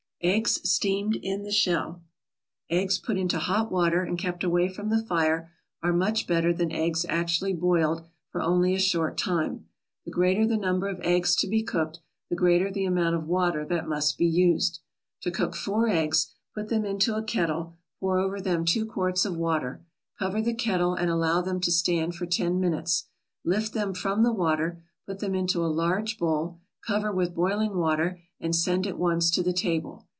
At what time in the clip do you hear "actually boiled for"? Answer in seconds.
7.09-8.39